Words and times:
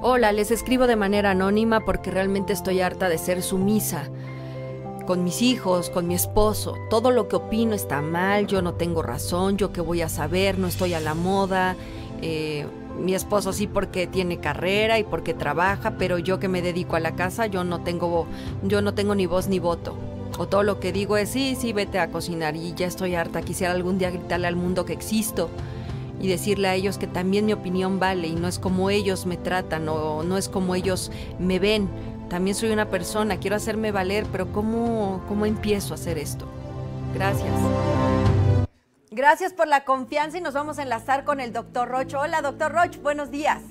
Hola, 0.00 0.30
les 0.30 0.52
escribo 0.52 0.86
de 0.86 0.94
manera 0.94 1.32
anónima 1.32 1.80
porque 1.84 2.12
realmente 2.12 2.52
estoy 2.52 2.80
harta 2.80 3.08
de 3.08 3.18
ser 3.18 3.42
sumisa. 3.42 4.08
Con 5.08 5.24
mis 5.24 5.42
hijos, 5.42 5.90
con 5.90 6.06
mi 6.06 6.14
esposo, 6.14 6.76
todo 6.88 7.10
lo 7.10 7.26
que 7.26 7.34
opino 7.34 7.74
está 7.74 8.00
mal, 8.00 8.46
yo 8.46 8.62
no 8.62 8.74
tengo 8.74 9.02
razón, 9.02 9.56
yo 9.56 9.72
qué 9.72 9.80
voy 9.80 10.02
a 10.02 10.08
saber, 10.08 10.56
no 10.56 10.68
estoy 10.68 10.94
a 10.94 11.00
la 11.00 11.14
moda. 11.14 11.74
Eh, 12.22 12.64
mi 12.96 13.12
esposo 13.12 13.52
sí 13.52 13.66
porque 13.66 14.06
tiene 14.06 14.38
carrera 14.38 15.00
y 15.00 15.02
porque 15.04 15.34
trabaja, 15.34 15.96
pero 15.98 16.18
yo 16.18 16.38
que 16.38 16.46
me 16.46 16.62
dedico 16.62 16.94
a 16.94 17.00
la 17.00 17.16
casa, 17.16 17.46
yo 17.46 17.64
no 17.64 17.80
tengo, 17.80 18.28
yo 18.62 18.82
no 18.82 18.94
tengo 18.94 19.16
ni 19.16 19.26
voz 19.26 19.48
ni 19.48 19.58
voto. 19.58 19.96
O 20.38 20.46
todo 20.46 20.62
lo 20.62 20.78
que 20.78 20.92
digo 20.92 21.16
es 21.16 21.30
sí, 21.30 21.56
sí, 21.58 21.72
vete 21.72 21.98
a 21.98 22.12
cocinar 22.12 22.54
y 22.54 22.72
ya 22.74 22.86
estoy 22.86 23.16
harta. 23.16 23.42
Quisiera 23.42 23.72
algún 23.72 23.98
día 23.98 24.12
gritarle 24.12 24.46
al 24.46 24.54
mundo 24.54 24.84
que 24.84 24.92
existo 24.92 25.50
y 26.20 26.28
decirle 26.28 26.68
a 26.68 26.74
ellos 26.74 26.98
que 26.98 27.06
también 27.06 27.46
mi 27.46 27.52
opinión 27.52 27.98
vale 27.98 28.28
y 28.28 28.34
no 28.34 28.48
es 28.48 28.58
como 28.58 28.90
ellos 28.90 29.26
me 29.26 29.36
tratan 29.36 29.88
o 29.88 30.22
no 30.22 30.36
es 30.36 30.48
como 30.48 30.74
ellos 30.74 31.10
me 31.38 31.58
ven. 31.58 31.88
También 32.28 32.54
soy 32.54 32.70
una 32.70 32.90
persona, 32.90 33.38
quiero 33.38 33.56
hacerme 33.56 33.90
valer, 33.90 34.26
pero 34.30 34.52
¿cómo, 34.52 35.24
cómo 35.28 35.46
empiezo 35.46 35.94
a 35.94 35.96
hacer 35.96 36.18
esto? 36.18 36.46
Gracias. 37.14 37.50
Gracias 39.10 39.52
por 39.52 39.66
la 39.66 39.84
confianza 39.84 40.38
y 40.38 40.40
nos 40.40 40.54
vamos 40.54 40.78
a 40.78 40.82
enlazar 40.82 41.24
con 41.24 41.40
el 41.40 41.52
doctor 41.52 41.88
Roch. 41.88 42.14
Hola, 42.14 42.42
doctor 42.42 42.72
Roch, 42.72 42.98
buenos 42.98 43.30
días. 43.30 43.62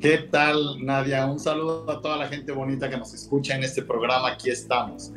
¿Qué 0.00 0.18
tal, 0.18 0.84
Nadia? 0.84 1.26
Un 1.26 1.38
saludo 1.38 1.90
a 1.90 2.00
toda 2.00 2.16
la 2.16 2.28
gente 2.28 2.52
bonita 2.52 2.88
que 2.88 2.96
nos 2.96 3.14
escucha 3.14 3.54
en 3.54 3.64
este 3.64 3.82
programa. 3.82 4.32
Aquí 4.32 4.50
estamos. 4.50 5.12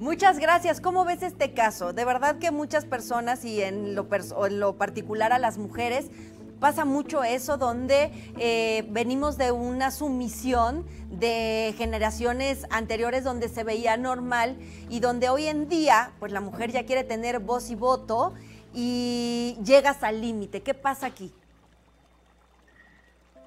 Muchas 0.00 0.38
gracias. 0.38 0.80
¿Cómo 0.80 1.04
ves 1.04 1.22
este 1.22 1.52
caso? 1.52 1.92
De 1.92 2.04
verdad 2.04 2.38
que 2.38 2.52
muchas 2.52 2.84
personas 2.84 3.44
y 3.44 3.62
en 3.62 3.96
lo, 3.96 4.08
particular 4.76 5.32
a 5.32 5.40
las 5.40 5.58
mujeres 5.58 6.06
pasa 6.60 6.84
mucho 6.84 7.24
eso 7.24 7.56
donde 7.56 8.12
eh, 8.38 8.86
venimos 8.90 9.38
de 9.38 9.50
una 9.50 9.90
sumisión 9.90 10.86
de 11.10 11.74
generaciones 11.76 12.66
anteriores 12.70 13.24
donde 13.24 13.48
se 13.48 13.64
veía 13.64 13.96
normal 13.96 14.56
y 14.88 15.00
donde 15.00 15.30
hoy 15.30 15.46
en 15.46 15.68
día 15.68 16.12
pues 16.20 16.30
la 16.30 16.40
mujer 16.40 16.70
ya 16.70 16.86
quiere 16.86 17.02
tener 17.02 17.40
voz 17.40 17.70
y 17.70 17.74
voto 17.74 18.34
y 18.72 19.56
llegas 19.64 20.04
al 20.04 20.20
límite. 20.20 20.62
¿Qué 20.62 20.74
pasa 20.74 21.06
aquí? 21.06 21.32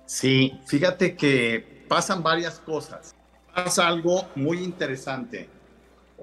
Sí, 0.06 0.60
fíjate 0.66 1.16
que 1.16 1.86
pasan 1.88 2.22
varias 2.22 2.60
cosas. 2.60 3.16
Pasa 3.56 3.88
algo 3.88 4.28
muy 4.36 4.62
interesante. 4.62 5.61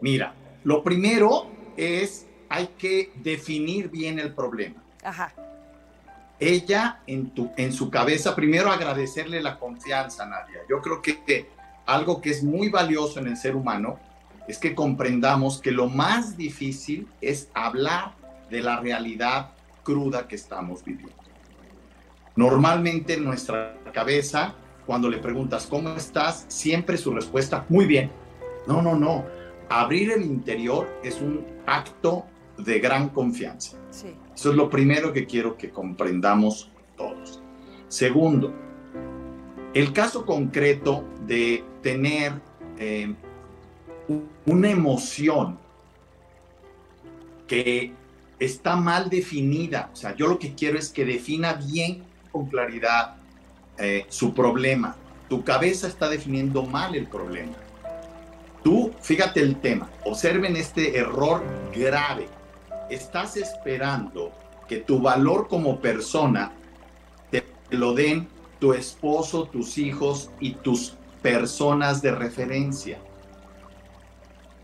Mira, 0.00 0.34
lo 0.64 0.82
primero 0.82 1.50
es 1.76 2.26
hay 2.48 2.68
que 2.78 3.12
definir 3.16 3.88
bien 3.88 4.18
el 4.18 4.32
problema. 4.32 4.82
Ajá 5.02 5.32
ella 6.40 7.00
en, 7.06 7.30
tu, 7.30 7.50
en 7.56 7.72
su 7.72 7.90
cabeza, 7.90 8.36
primero 8.36 8.70
agradecerle 8.70 9.42
la 9.42 9.58
confianza, 9.58 10.24
Nadia. 10.26 10.60
Yo 10.68 10.80
creo 10.80 11.02
que 11.02 11.48
algo 11.86 12.20
que 12.20 12.30
es 12.30 12.44
muy 12.44 12.68
valioso 12.68 13.18
en 13.18 13.28
el 13.28 13.36
ser 13.36 13.56
humano 13.56 13.98
es 14.46 14.58
que 14.58 14.74
comprendamos 14.74 15.60
que 15.60 15.72
lo 15.72 15.88
más 15.88 16.36
difícil 16.36 17.08
es 17.20 17.50
hablar 17.54 18.12
de 18.50 18.60
la 18.60 18.78
realidad 18.80 19.50
cruda 19.82 20.28
que 20.28 20.36
estamos 20.36 20.84
viviendo. 20.84 21.14
Normalmente 22.36 23.14
en 23.14 23.24
nuestra 23.24 23.76
cabeza, 23.92 24.54
cuando 24.86 25.10
le 25.10 25.18
preguntas 25.18 25.66
cómo 25.66 25.90
estás, 25.90 26.46
siempre 26.48 26.96
su 26.96 27.12
respuesta, 27.12 27.66
muy 27.68 27.84
bien. 27.84 28.10
No, 28.66 28.80
no, 28.80 28.94
no. 28.94 29.24
Abrir 29.68 30.12
el 30.12 30.22
interior 30.22 30.88
es 31.02 31.20
un 31.20 31.44
acto 31.66 32.24
de 32.56 32.78
gran 32.80 33.10
confianza. 33.10 33.76
Eso 33.90 34.50
es 34.50 34.56
lo 34.56 34.70
primero 34.70 35.12
que 35.12 35.26
quiero 35.26 35.56
que 35.56 35.70
comprendamos 35.70 36.70
todos. 36.96 37.42
Segundo, 37.88 38.54
el 39.74 39.92
caso 39.92 40.24
concreto 40.24 41.04
de 41.26 41.64
tener 41.82 42.32
eh, 42.78 43.14
una 44.46 44.70
emoción 44.70 45.58
que 47.46 47.92
está 48.38 48.76
mal 48.76 49.10
definida. 49.10 49.90
O 49.92 49.96
sea, 49.96 50.14
yo 50.14 50.28
lo 50.28 50.38
que 50.38 50.54
quiero 50.54 50.78
es 50.78 50.88
que 50.88 51.04
defina 51.04 51.54
bien 51.54 52.04
con 52.30 52.46
claridad 52.46 53.16
eh, 53.78 54.06
su 54.08 54.34
problema. 54.34 54.96
Tu 55.28 55.44
cabeza 55.44 55.88
está 55.88 56.08
definiendo 56.08 56.64
mal 56.64 56.94
el 56.94 57.06
problema. 57.06 57.54
Tú, 58.62 58.92
fíjate 59.00 59.40
el 59.40 59.56
tema, 59.56 59.88
observen 60.04 60.56
este 60.56 60.98
error 60.98 61.42
grave 61.74 62.28
estás 62.90 63.36
esperando 63.36 64.32
que 64.66 64.78
tu 64.78 65.00
valor 65.00 65.48
como 65.48 65.80
persona 65.80 66.52
te 67.30 67.44
lo 67.70 67.94
den 67.94 68.28
tu 68.58 68.72
esposo, 68.72 69.44
tus 69.44 69.78
hijos 69.78 70.30
y 70.40 70.54
tus 70.54 70.96
personas 71.22 72.02
de 72.02 72.12
referencia. 72.12 72.98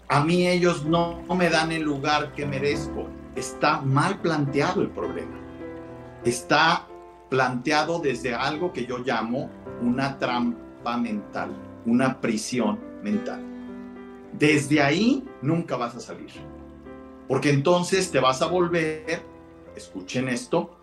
A 0.08 0.22
mí 0.24 0.46
ellos 0.46 0.84
no, 0.84 1.22
me 1.34 1.48
dan 1.48 1.72
el 1.72 1.82
lugar 1.82 2.32
que 2.32 2.44
merezco. 2.44 3.06
Está 3.34 3.80
mal 3.80 4.20
planteado 4.20 4.82
el 4.82 4.90
problema. 4.90 5.38
Está 6.24 6.86
planteado 7.30 7.98
desde 7.98 8.34
algo 8.34 8.72
que 8.72 8.86
yo 8.86 8.98
llamo 8.98 9.50
una 9.80 10.18
trampa 10.18 10.96
mental, 10.96 11.50
una 11.86 12.20
prisión 12.20 12.78
mental. 13.02 13.53
Desde 14.38 14.82
ahí 14.82 15.24
nunca 15.42 15.76
vas 15.76 15.94
a 15.94 16.00
salir. 16.00 16.30
Porque 17.28 17.50
entonces 17.50 18.10
te 18.10 18.18
vas 18.18 18.42
a 18.42 18.46
volver, 18.46 19.22
escuchen 19.76 20.28
esto, 20.28 20.76